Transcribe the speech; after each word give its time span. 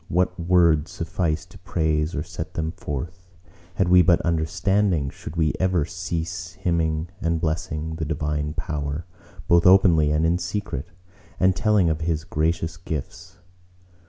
What 0.07 0.39
words 0.39 0.89
suffice 0.89 1.45
to 1.45 1.59
praise 1.59 2.15
or 2.15 2.23
set 2.23 2.55
them 2.55 2.71
forth? 2.71 3.35
Had 3.75 3.87
we 3.89 4.01
but 4.01 4.19
understanding, 4.21 5.11
should 5.11 5.35
we 5.35 5.53
ever 5.59 5.85
cease 5.85 6.53
hymning 6.53 7.09
and 7.21 7.39
blessing 7.39 7.97
the 7.97 8.05
Divine 8.05 8.53
Power, 8.55 9.05
both 9.47 9.67
openly 9.67 10.09
and 10.11 10.25
in 10.25 10.39
secret, 10.39 10.87
and 11.39 11.55
telling 11.55 11.87
of 11.87 12.01
His 12.01 12.23
gracious 12.23 12.77
gifts? 12.77 13.37